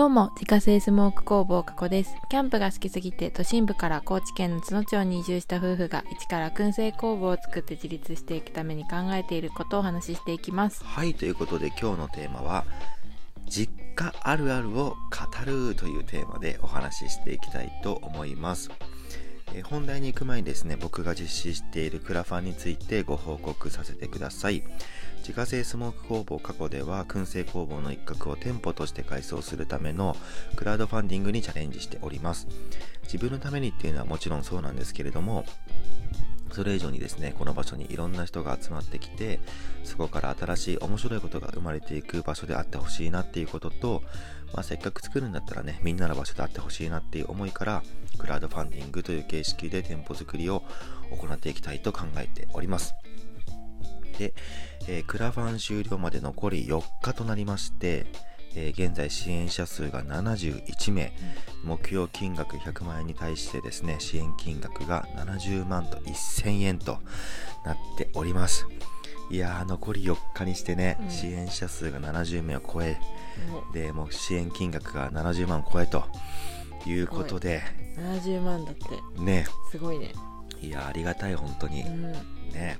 [0.00, 2.16] どうも、自家製スモーク工房加古です。
[2.30, 10.82] キャンプが好きすぎて都心部から高知県の津野町に移住した夫婦が一から燻製工房を作って自立していくために考えていることをお話ししていきます。
[10.82, 12.64] はいということで今日のテーマは
[13.46, 14.96] 実家あるあるを語
[15.44, 18.70] るというテーマでお話ししていきたいと思います
[19.54, 24.62] え本題に行く前にですね僕が実施しているクラファンについてご報告させてください
[25.30, 30.16] 自家製スモーク工房過去では燻製工房の一角を店舗として改装するための
[30.56, 32.48] クラウドファンディングにチャレンジしております
[33.04, 35.44] 自分のためにっていうのはもちろんそうなんですけれども
[36.50, 39.38] それ以上にですね、この場所にいろんな人が集まってきて、
[39.84, 44.02] そこから新しい面白いことが生まれていく場所であってほしいなっていうことと、
[44.52, 47.84] まあ、せっかく作るんだったらね、みんなの場所であってほしいなっていう思いから、
[48.18, 50.64] クラウドファンディングという形式で店舗作りを
[51.16, 52.94] 行っていきたいと考えております。
[54.20, 54.34] で、
[54.86, 58.04] えークラファン終了まで残り4日となりまして、
[58.54, 61.12] えー現在支援者数が71名、
[61.64, 66.98] 目標金額100万円に対してですね、支援金額が70万と1000円と
[67.64, 68.66] なっております。
[69.30, 72.98] いやー、残り4日にしてね、うん支援者数が70名を超え、
[73.72, 76.04] で、もう支援金額が70万を超えと
[76.86, 77.62] いうことで、
[77.96, 78.82] 70万だって、
[79.22, 80.12] ね、すごいね。
[80.60, 81.82] いやー、ありがたい、本当に。
[81.84, 82.12] うん。
[82.52, 82.78] ね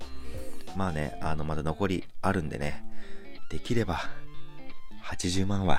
[0.76, 2.84] まあねあのまだ残りあるんでね
[3.50, 4.00] できれば
[5.04, 5.78] 80万は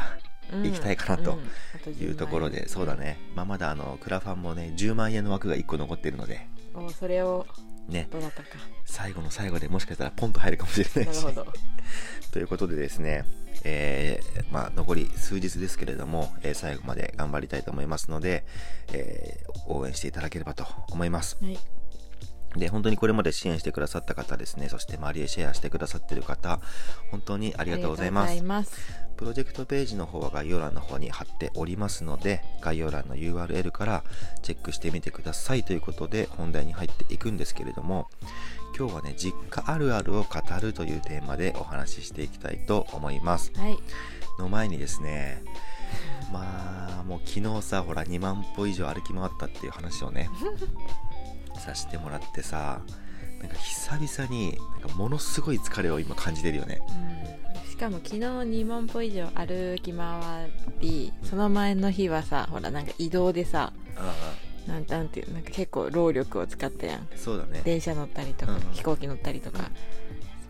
[0.53, 0.63] うん。
[0.63, 1.39] 行きたいかなとうん。
[1.39, 2.07] あと10万円。
[2.09, 3.17] いうところで、そうだね。
[3.35, 6.47] まあまだあのクラファンもね10万円の枠が1個残ってるので。
[6.73, 7.45] おそれを
[7.87, 8.07] ね。
[8.11, 8.49] どなたか。
[8.85, 11.25] 最後の最後でもしかしたらポンと入るかもしれないし。
[12.31, 13.25] ということでですね
[13.63, 18.43] えーまあ、残り数日ですけれども、えー最後まで頑張りたいと思いますので、
[18.91, 21.37] えー応援していただければと思います。
[21.41, 21.59] はい。
[22.55, 26.59] で、本当にこれまで支援してくださった方ですね、そして周りへシェアしてくださっている方、
[27.09, 28.43] 本当にあありがとうございます。
[28.43, 28.71] ます。
[29.15, 34.03] プロジェクトページの方は概要欄の方に貼っておりますので、概要欄の URL から
[34.41, 38.09] チェックしてみてくださいということで、本題に入っていくんですけれども、
[38.77, 43.51] 今日はね、実家あるあるを語るというテーマでお話ししていきたいと思います。
[43.55, 43.77] はい。
[44.39, 45.43] の前にですね、
[46.31, 50.29] まあ、もう昨日さ、ほら、2万歩以上歩き回ったっていう話をね、
[51.59, 52.81] させてもらってさ、
[53.39, 56.79] なんか久々に、なんかものすごい疲れを今感じてるよね。
[57.55, 57.69] うん。
[57.69, 64.13] しかも昨日2万歩以上歩き回りその前の日はさほらなんか移動でさあ
[64.67, 67.01] なんなんていうなんか結構労力を使ったやん。
[67.01, 67.61] あ、そうだね。
[67.63, 68.63] 電車乗ったりとか、うんうん。
[68.73, 69.71] 飛行機乗ったりとか、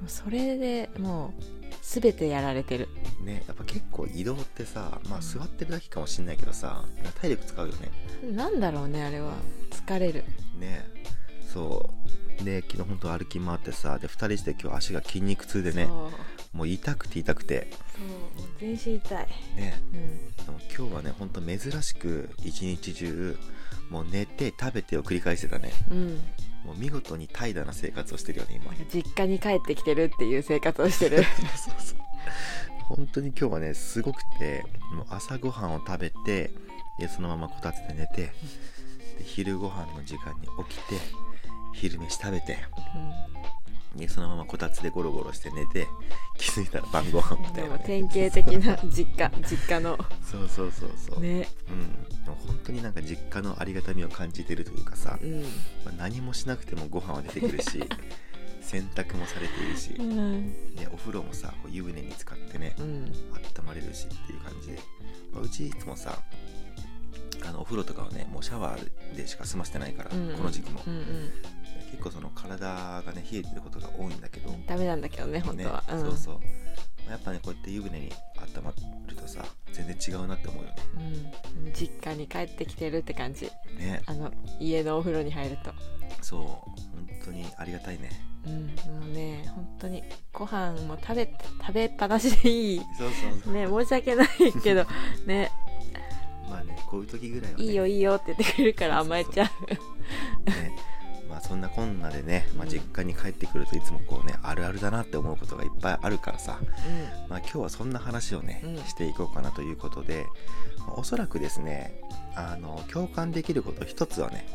[0.07, 1.43] それでもう
[1.81, 2.89] 全てやられてる。
[3.23, 6.85] ね、やっぱ結構移動ってさ、まあ座ってるだけかもしんないけどさ、
[7.21, 7.91] 体力使うよね。
[8.31, 9.33] なんだろうねあれは。
[9.69, 10.23] 疲れる。
[10.59, 10.85] ね、
[11.53, 11.89] そ
[12.41, 12.43] う。
[12.43, 15.87] で、昨日本当歩き回ってさ、で、2人して今日足が筋肉痛でね
[16.53, 17.67] もう痛くて痛くて、
[18.37, 18.47] そう。
[18.59, 23.37] 全身痛い、ね、うん、でも今日はね、ほんと珍しく一日中、
[23.89, 25.71] もう寝て食べてを繰り返してたね。
[25.89, 26.19] うん、
[26.65, 28.73] もう見事に怠惰な生活をしてるよね、今。
[28.93, 31.23] 実家に帰ってきてるっていう生活をしてる。
[31.55, 32.01] そうそう
[32.95, 36.51] 本当に今日はねすごくてもう朝ごはんを食べて
[36.99, 38.33] でそのままこたつで寝てで
[39.23, 40.95] 昼ごはんの時間に起きて
[41.73, 42.47] 昼飯食べて。
[42.47, 43.60] で
[44.07, 45.87] そのままこたつでゴロゴロして寝て
[46.37, 49.97] 気づいたら晩ご飯みたいな、ね、も典型的な実家実家の。
[50.23, 51.47] そうそうそうそう、ね。
[51.69, 52.23] うん。
[52.23, 55.47] でも本当になんか実家のありがたみを感じてるというかさ、うん、ま
[55.87, 57.83] あ何もしなくてもご飯は出てくるし
[58.61, 60.45] 洗濯もされているし、うん。
[60.75, 63.11] ね、お風呂もさこう湯船に浸かってね、うん。
[63.57, 64.79] 温まれるしっていう感じで、
[65.33, 66.17] まあうちいつもさ
[67.43, 70.33] あのお風呂とかはねもうシャワーでしか済ませてないから、うん。
[70.37, 71.31] この時期も、うんうん
[71.91, 72.67] 結構その体
[73.05, 75.99] がね冷えてることが多いんだけど、ダメなんだけどね本当は、ねん。
[76.01, 76.41] そうそう、ま
[77.09, 78.73] あやっぱねこうやって湯船に温ま
[79.07, 80.75] るとさ全然違うなって思うよね。
[81.65, 83.45] うん、実家に帰ってきてるって感じ。
[83.77, 84.01] ね。
[84.05, 85.71] あの家のお風呂に入ると。
[86.21, 86.41] そう。
[86.41, 86.69] 本
[87.25, 88.09] 当にありがたいね。
[88.45, 88.67] うん。
[88.67, 92.81] もうね本当にご飯も食べ食べっぱなしでいい。
[92.97, 93.53] そうそうそう。
[93.53, 94.27] ね申し訳ない
[94.63, 94.85] けど
[95.27, 95.51] ね。
[96.49, 97.63] まあねこういう時ぐらいはね。
[97.65, 100.49] いいよいいよって言ってくれるから甘えちゃう。
[100.49, 100.71] ね
[101.31, 102.69] まあそんなこんなでね、まあ、うん。
[102.69, 106.59] 実家に帰ってくるといつもこうねあるあるだなって思うことがいっぱいあるからさ、
[107.29, 108.77] まあ、今日はそんな話をね、うん。
[108.83, 110.25] していこうかなということで、
[110.79, 112.01] まあおそらくですね
[112.35, 114.45] あの共感できること一つはね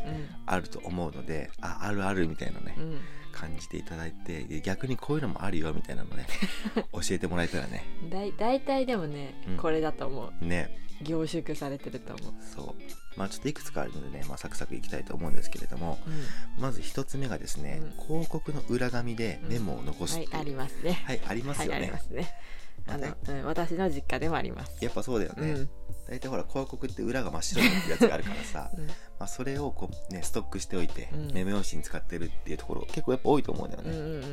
[0.47, 2.99] あると思うのでああるあるみたいなね、うんうん
[3.37, 6.27] 感じていただいてで逆にこういうのもあるよみたいなのね
[6.75, 7.85] 教えてもらえたらね。
[8.11, 9.57] だい大体でもね、うん。
[9.59, 10.45] これだと思う。
[10.45, 10.87] ね。
[11.03, 13.19] 凝縮されてると思う、そう。
[13.19, 15.99] まあちょっといくつかあるのでね、まあ、サクサクいきたいと思うんですけれども
[16.59, 21.03] まず一つ目がですね、う広告の裏紙でメモを残すはいありますね。
[21.05, 22.35] はいありますよはいありね、ますね
[22.89, 24.83] あの、うん、私の実家でもあります。
[24.85, 25.71] やっぱそうだよね、うん。
[26.09, 28.87] 大体ほら広告って裏が真っ白になってるやつがあるからさ、 うん。
[28.87, 31.33] まあ、それをこうねストックしておいて、うん。
[31.33, 34.27] メモ用紙に使ってるっていうところ結構やっぱ多いと思うんだようんうね、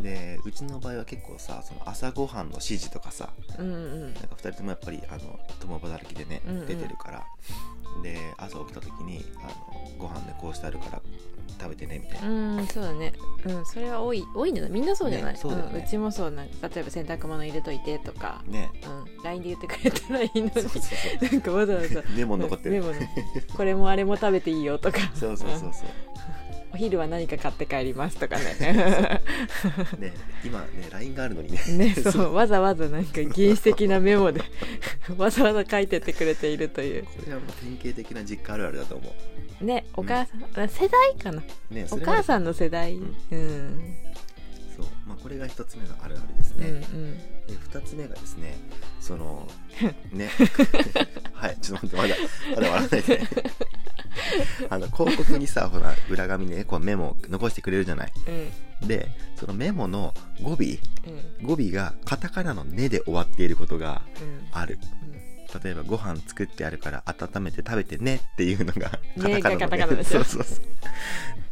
[0.00, 0.02] ん。
[0.02, 3.78] でうちの場合は結構さその朝ごはんの指示とかさうんうんう
[4.08, 4.14] ん。
[4.14, 6.66] なんか2人ともやっぱりあの共働きでね、うんうん。
[6.66, 7.26] 出てるから
[8.02, 9.52] で朝起きた時にあの
[9.98, 11.02] ご飯でこうしてあるから
[11.58, 13.12] 食べてねみたいな、うんそうだね。
[13.44, 15.80] うんそれは多い多いんじゃないみんなそうじゃない、ねそうだよね。
[15.80, 18.70] ん、うちもそうなんか例えば洗濯物入れといてとか、ね。
[18.84, 20.50] うん、LINE で言ってくれたらいいのに。
[20.52, 20.88] そうそうそ
[21.26, 22.02] うなんかわざわざ。
[22.14, 22.70] メモ残ってる。
[22.72, 22.94] メモの
[23.56, 24.98] これもあれも食べていいよとか。
[25.14, 25.72] そうそうそうそう
[26.76, 28.44] お昼は何か買って帰りますとかね。
[29.98, 30.12] ね
[30.44, 31.58] 今ね LINE があるのにね。
[31.68, 34.42] ねそうわざわざなんか原始的なメモで
[35.16, 37.04] わざわざ書いてってくれているという。
[37.04, 39.10] これはもう典型的な実家あるあるだと思
[39.62, 41.42] ねお母さん、世代かな。
[41.70, 42.94] うねお母さんの世代。
[42.94, 43.16] うん。
[43.30, 44.05] うん
[45.06, 47.18] まあこれが一つ目のあるあるですうんね、うん。
[47.18, 48.56] で2つ目がですね
[49.00, 49.48] その
[50.12, 50.30] ね。
[51.32, 52.14] はいちょっと待ってまだ
[52.56, 53.28] まだ笑わないでね。
[54.70, 58.12] あの広告にさほら裏紙にねこうメモ残してくれるじゃない。
[58.80, 58.88] うん。
[58.88, 60.56] でそのメモの語尾。
[61.40, 61.46] うん。
[61.46, 64.48] 語尾がカタカナの「ね」で終わっていることがうん。
[64.52, 64.78] ある
[65.62, 68.90] 例えばご飯作ってあるから温めて食べてねっていうのが
[69.40, 70.64] カタのカナでしょそうそうそう。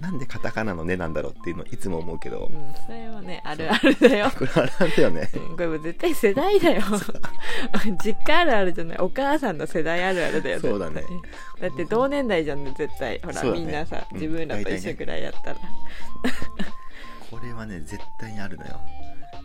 [0.00, 4.30] なんでカタカナの「ね」なんだろうっていうのをいつも思うけど、うん、それはねあるあるだよ。
[4.36, 5.30] これあれなんだよね。
[5.34, 6.82] うんこれもう絶対世代だよ。
[8.04, 8.98] 実家あるあるじゃない。
[8.98, 11.02] お母さんの世代あるあるだよそうだね。
[11.60, 13.20] だって同年代じゃんね絶対。
[13.22, 13.50] ほら、ね。
[13.52, 14.20] みんなさうん。
[14.20, 15.56] 自分らと一緒ぐらいやったら、
[17.30, 18.80] これはね絶対にあるのよ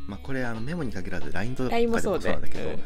[0.08, 2.80] まあこれあのメモに限らず LINE とかでももそうなんだけど、うん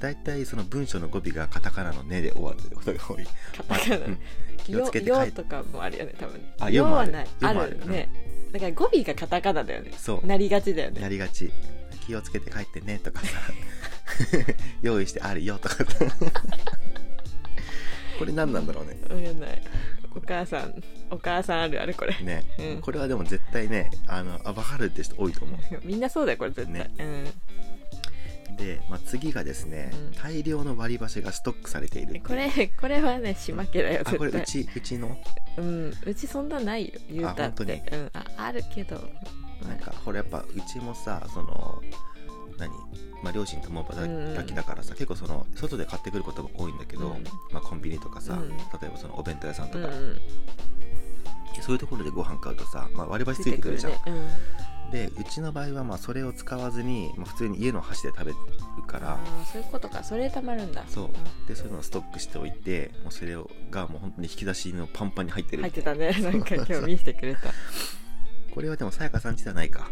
[0.00, 3.24] 大体その文章の語尾がカタカナの「ね」で終わってることが多い。
[3.54, 3.96] カタカナ。
[3.96, 4.18] うん。
[4.64, 7.26] 気をよつけて書いとかもあるよね多分あよはない。
[7.42, 7.78] ある。
[7.78, 8.08] るね。
[8.50, 9.92] だから語尾がカタカナだよね。
[9.96, 10.26] そう。
[10.26, 11.02] なりがちだよね。
[11.02, 11.52] やりがち
[12.06, 13.38] 気をつけて帰ってねとかさ。
[14.80, 15.76] 用意してあるよとか。
[15.76, 15.84] さ
[18.18, 18.98] これ何なんだろうね。
[19.02, 19.62] わかんない
[20.14, 22.16] お母さんお母さんあるあるこれ。
[22.22, 22.80] ね、うん。
[22.80, 25.58] これはでも絶対ねあのあ分かるって人多いと思う。
[25.84, 26.90] みんなそうだよこれ絶対、ね。
[28.48, 28.56] うん。
[28.56, 30.12] で、まあ、次がですね、うん。
[30.12, 35.16] 大量の割り箸がストックされているこれこれはね島家だよあこれうちうちの？
[35.56, 35.94] うん。
[36.04, 37.80] うちそんなないよ言うたっあ本当に。
[37.80, 38.10] てうん。
[38.12, 38.96] ああるけど。
[39.66, 41.82] なんかこれやっぱうちもさその
[42.60, 42.70] 何？
[43.22, 47.24] まあ、両親とも働きだからさ、結構その外で買ってくることも多いんだけど、うん。
[47.52, 48.48] まあ、コンビニとかさ、うん。
[48.48, 48.54] 例
[48.84, 49.88] えばそのお弁当屋さんとか、
[51.60, 53.98] そういうところでご飯買うとさ、まあ、割り箸ついてくるじゃん、ね。
[54.90, 58.36] でうちの場合はまあそれを使わずに、まあ、普通に家の箸で食べる
[58.86, 59.18] から。
[59.44, 60.02] そういうことか。
[60.02, 60.84] それでたまるんだ。
[60.88, 61.10] そう。
[61.46, 66.10] でそういうのをストックしておいてもうそれをがもう本当に引き出しのパンパンに入ってる入ってたね。
[66.20, 67.52] なんか今日見せてくれた。
[68.52, 69.90] これはでもさやかさんちではないか。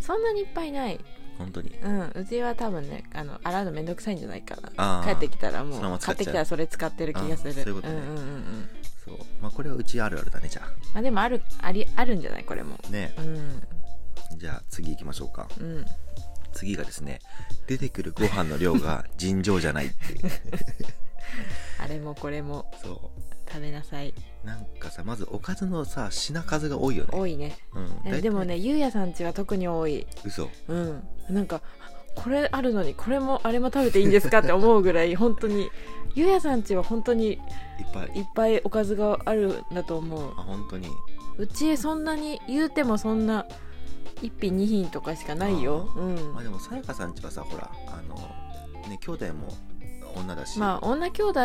[0.00, 0.98] そんなにいっぱいない
[1.38, 1.70] 本当に。
[1.82, 5.04] うんうちは多分ねあの洗うのめんどくさいんじゃないかな。
[5.04, 7.52] 帰ってきたらもう買ってきたらそれ使ってる気がする。
[7.52, 7.94] そういうことね。
[7.94, 8.16] んうんうん。
[8.16, 8.68] うん
[9.04, 9.18] そう。
[9.40, 10.62] まあこれはうちあるあるだねじゃ
[10.92, 12.78] まあでもあるありあるんじゃないこれも。
[12.84, 13.14] あね。
[13.18, 13.62] うん。
[14.36, 15.48] じゃあ次行きましょうか。
[15.60, 15.84] うん。
[16.52, 17.20] 次がですね
[17.66, 20.30] 出てくるご飯の量が尋常じゃないっていう。
[21.78, 22.70] あれもこれも。
[22.82, 23.10] そ
[23.48, 24.10] 食べなさい。
[24.10, 27.10] うなんかさまずおかずのさ品数が多いよね。
[27.12, 27.56] 多いね。
[28.06, 30.06] うん、でもねゆうやさんちは特に多い。
[30.24, 30.48] 嘘。
[30.68, 31.02] うん。
[31.30, 31.62] なんか
[32.14, 35.68] これあるのにこれもあれも食べていいんですかって思うぐらい本当に。
[36.14, 37.38] ゆうやさんちは本当にいっ
[37.92, 38.18] ぱい。
[38.18, 40.32] いっぱいおかずがあるんだと思う。
[40.32, 40.88] あ本当に。
[41.36, 43.46] うちそんなに言うてもそんな
[44.22, 45.88] 1品2品とかしかないよ。
[45.96, 46.32] うん。
[46.34, 48.16] まあでもさやかさんちはさほらあの
[48.88, 49.48] ね兄弟も
[50.18, 50.58] 女だし。
[50.58, 51.40] まあ女兄弟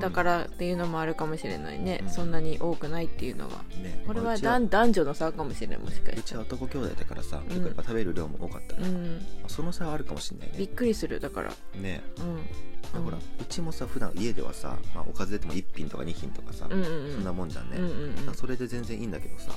[0.00, 2.10] だからっていうのもあるかもしれないね、うん。
[2.10, 3.62] そんなに多くないっていうのは。
[3.82, 4.04] ね。
[4.06, 8.76] これは男男女の差かもしれないもしかうちは男兄弟だからさ、結構やっぱ食べる量も多かった。
[8.76, 10.54] から、まうんあその差はあるかもしれないね。
[10.58, 11.52] びっくりするだから。
[11.80, 12.02] ね。
[12.18, 13.02] うん。
[13.04, 17.12] ほらうちもさ普段家ではさ、まあ、おかず出ても1品とか2品とかさ、うんうんうん。
[17.14, 18.34] そんなもんじゃんね、うんうんうん。
[18.34, 19.52] それで全然いいんだけどさ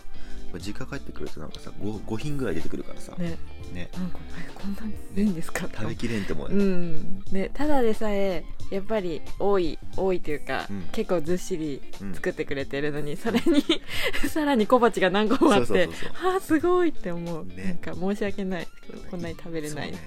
[0.60, 3.38] 実家帰ってくるとなんかさ 5, 5品ぐらい出てくるからさ、ね。
[3.74, 3.90] ね。
[3.94, 4.82] なんかえこんな
[5.16, 7.24] にいいんですか食べきれんって思うようね、ん。
[7.32, 10.82] ねただでさえやっぱり多い多いというか、うん。
[10.92, 12.14] 結構ずっしりうん。
[12.16, 13.64] 作ってくれてるのに、それに
[14.30, 16.34] さらに小鉢が何個もあってそうそうそうそう。
[16.34, 17.64] あーすごいって思う、ね。
[17.64, 18.68] なんか申し訳ない。
[19.10, 19.98] こんなに食べれない、ね。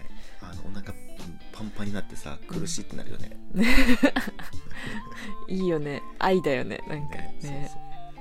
[0.40, 0.92] あのお腹
[1.52, 3.30] パンパンになってさ苦しいってなるよね、
[5.48, 6.02] いいよね。
[6.18, 6.80] 愛だよね。
[6.88, 7.70] なんかね。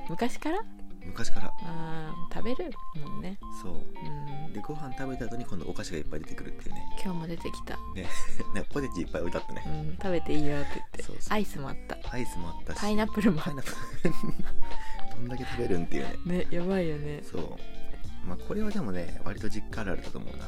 [0.10, 0.60] 昔から
[1.06, 1.54] 昔から。
[1.64, 3.38] あー食べるもんね。
[3.62, 3.74] そう。
[3.74, 4.54] うん。
[4.54, 6.86] でご飯食べた後に今度お菓子がいっぱい出てくるっていうね。
[7.04, 8.08] 今日も出てきた、ね。
[8.56, 11.04] ねポテチいっぱい置いてあったうね、ん、食べていいよって言って。
[11.04, 11.34] そうそう。
[11.34, 11.98] アイスもあった。
[12.12, 12.80] アイスもあったし。
[12.80, 13.72] パイナップルもあっパイナップ
[14.08, 14.14] ル。
[15.16, 16.12] どんだけ食べるんっていうね。
[16.12, 17.22] たねやばいよね。
[17.24, 17.58] そう。
[18.28, 20.48] まあこれはでもね割と実家あるあるだと思うな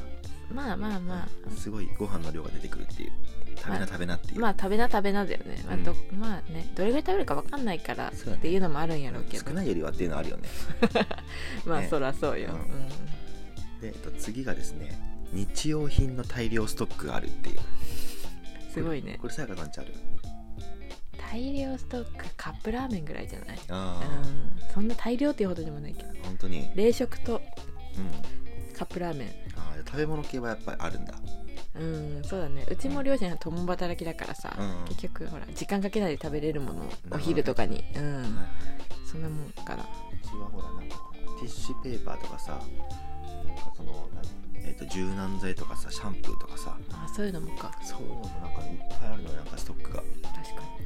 [0.52, 1.50] まあまあまあ。
[1.50, 3.12] すごいご飯の量が出てくるっていう。
[3.58, 5.84] 食べな食べなっていう、まあ食べな食べなだよね、まあうん。
[5.84, 6.70] どまあね。
[6.76, 9.44] どれぐらい食べるか分かんないからっていうのもあるんやろうけど。
[9.48, 10.48] 少ないよりはっていうのはあるよね。
[11.66, 11.88] まあね。
[11.88, 12.60] そらそうよ、ううん。
[12.60, 12.88] ん
[13.80, 14.98] で、えっと、次がですね
[15.32, 17.58] 日用品の大量ストックがあるっていう。
[18.72, 19.18] すごいね。
[19.20, 19.94] これさやかさんちある？
[21.30, 23.58] 大量ストックカップラーメンぐらいじゃない？
[23.70, 24.72] あうん。
[24.72, 26.10] そんな大量っていうほどでもないけど。
[26.10, 26.70] あ本当に。
[26.74, 27.40] 冷食と
[27.96, 28.72] うん。
[28.76, 29.28] カップラーメン
[29.96, 31.14] べ物系はやっぱりあるんだ。
[31.78, 31.84] う
[32.20, 32.64] んそうだね。
[32.70, 34.84] うちも両親は共働きだからさ、うん。
[34.88, 36.96] 結局ほら時間かけないで食べれるものほどね。
[37.12, 38.24] お昼とかに、うん、はい
[39.06, 39.86] そんなもんかなう
[40.26, 40.96] ちはほらなんか
[41.40, 46.76] ティッシュペーパーとかさなんかその何えっ、と柔軟剤とかさシャンプーとかさ。
[46.90, 47.70] あそういうのもか。
[47.82, 50.02] そういうのもなんかいっぱいあるのよなんかストックが。
[50.02, 50.76] ね確かに。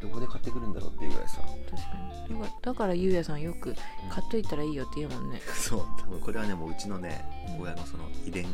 [0.00, 1.40] どこで買ってくるんだろうっていうぐらいさ。
[1.40, 1.88] 確か
[2.28, 2.38] に。
[2.38, 3.74] よかだからゆうやさんよく
[4.08, 5.80] 買っといたらいいよって言うもんね、そう。
[5.98, 7.24] 多分これはねもううちのね
[7.60, 8.48] 親のその遺伝を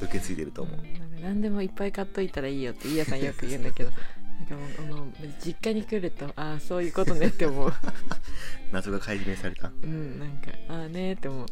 [0.00, 0.76] 受け継いでると思う。
[0.76, 0.90] なんか
[1.22, 3.90] 何でもいっぱい買っといたらいいよってゆうやさんよく言うんだけど
[4.38, 5.12] なんかもうあの
[5.42, 7.72] 実家に来るとああそういうことねって思う。
[8.72, 9.70] 謎が解明された。
[9.82, 11.46] うんなんかああねって思う、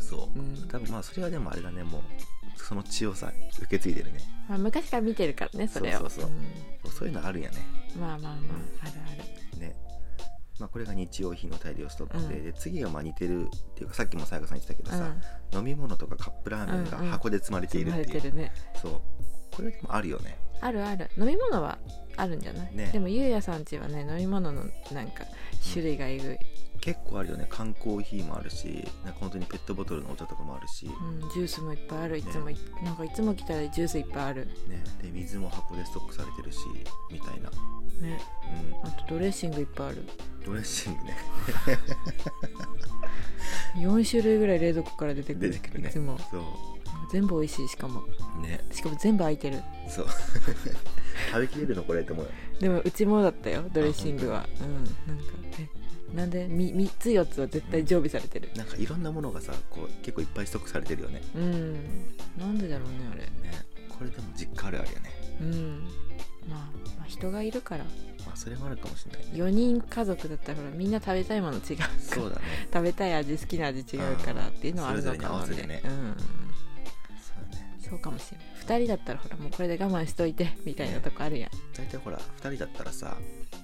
[0.00, 0.68] そう、うん。
[0.68, 2.02] 多分まあそれはでもあれだねもう
[2.56, 4.20] その血をさ受け継いでるね。
[4.48, 6.30] まあ、昔から見てるからねそれをそうそうそう。
[6.30, 6.92] ん。
[6.92, 7.56] そういうのあるんやね。
[7.98, 9.60] まあまあまああるある。
[9.60, 9.74] ね
[10.58, 12.44] まあこれが日用品の大量ストックで,、うん。
[12.44, 15.14] で次がまあ似てるっていうかさっきもさやかさん言ってたけどさ、
[15.52, 17.04] 飲み物とかカップラーメンがうん。
[17.04, 18.52] うん箱で積まれている積まっていう、れてるね。
[18.80, 18.92] そう。
[19.54, 20.38] これでもあるよね。
[20.60, 21.10] あるある。
[21.16, 21.78] 飲み物は
[22.16, 22.90] あるんじゃない、ね。
[22.92, 25.24] でもゆうやさんちはね飲み物のなんか
[25.72, 26.38] 種類がえぐい、
[26.80, 27.46] 結構あるよね。
[27.48, 32.18] 缶コーヒーもあるしなんか本当にペットボトルのお茶とかもあるし、うん、ジュースもいっぱいある。
[32.18, 34.46] いつもい、なんかいつも来たらジュースいっぱいある。
[34.68, 36.58] ね、で水も箱でストックされてるし
[37.10, 37.50] みたいな、
[38.00, 38.20] ね。
[38.84, 39.96] うあとドレッシングいっぱいある。
[40.02, 40.06] ん、
[40.48, 41.16] ドレッシングね。
[43.76, 45.88] 4種類ぐらい冷蔵庫から出てくる出てくるね。
[45.88, 46.18] いつも。
[46.30, 46.42] そう。
[47.10, 48.02] 全部美味しいしかも。
[48.42, 48.60] ね。
[48.70, 49.60] しかも全部空いてる。
[49.88, 50.06] そう。
[51.30, 52.30] 食べきれるのこれって思うよ。
[52.30, 54.48] ねでもうちもだったよドレッシングは。
[54.60, 54.74] うん。
[54.74, 54.94] なんか
[55.58, 55.68] え
[56.16, 58.50] なんで？3, 3つ4つは絶対常備されてる。
[58.56, 61.22] なんかいろんなものがさこう結構いっぱいストックされてるよね。
[61.34, 61.72] うん。
[62.38, 63.22] なんでだろうねあれ。
[63.22, 63.66] ね。
[63.88, 65.10] これでも実家あるあるよね。
[65.40, 65.88] うん。
[66.48, 66.58] まあ、
[66.98, 67.84] まあ人がいるから
[68.28, 69.32] まあそれもあるかもしれないね。
[69.32, 71.90] 4人家族だったらほらみんな食べたいもの違うから。
[71.98, 72.42] そうだね。
[72.72, 75.82] 食べたい味好きな味違うからっていうのはあるのかもそれぞれに合わせてね。
[75.84, 76.16] うん。
[77.18, 77.78] そうだね。
[77.80, 83.16] そうかもしれない2人だったらほらもうこれで我慢しといてみたいなとこあるやん、大体ほら2人だったらさ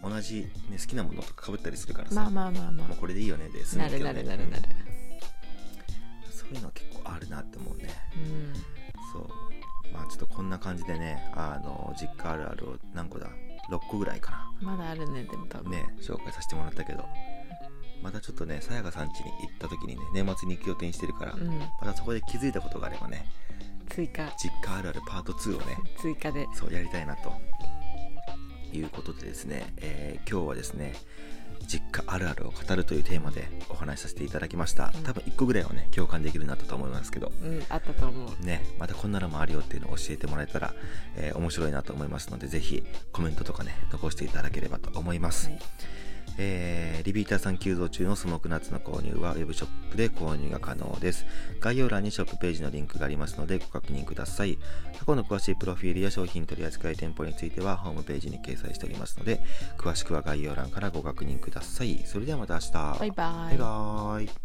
[0.02, 4.62] 同じ、ね、好きなものとかかぶったりするからさ、まあまあまあまもうこれでいいよねでなるむけどねなるなるなる。
[4.88, 4.94] うん
[6.44, 7.88] そういうのは結構あるなって思うね。
[8.16, 8.52] うん。
[9.12, 9.28] そう。
[9.92, 13.30] まあちょっとこんな感じでねあの実家あるあるを何個だ？
[13.70, 15.72] 6個ぐらいかまだあるねでも多分。
[15.72, 17.04] なね紹介させてもらったけど。
[18.02, 21.58] またちょっとねさやかさん家に行った時にね年末に行く予定にしてるから、うん。
[21.58, 23.24] またそこで気づいたことがあればね
[23.88, 24.30] 追加。
[24.36, 26.46] 実家あるあるパート2をね追加で。
[26.54, 27.32] そうやりたいなと
[28.72, 30.94] いうことでですね、えー今日はですね
[31.66, 34.92] 実家あるあるを語るというテーマでお話しさせていただきました。
[34.94, 37.32] うん多分1個ぐらいはね共感できるようになったと思いますけど。
[37.42, 38.44] うんあったと思う。
[38.44, 40.74] ねまたこんなのもあるよっていうのを教えてもらえたら、
[41.16, 45.58] えー面白いなと思いますのでぜひコメントとかね残していただければと思います、はい
[46.38, 51.26] えーリピーターさん急増中のスモークナッツの購入はウェブショップで購入が可能です。
[51.60, 54.58] 概要欄にショップページのリンクがありますのでご確認ください。
[54.98, 59.42] 過去の詳しいプロフィールや商品取扱店舗についてはホームページに掲載しておりますので、
[59.76, 62.02] 詳しくは概要欄からご確認ください。
[62.06, 62.72] それではまた明日。
[62.72, 64.43] バイバイバイバーイ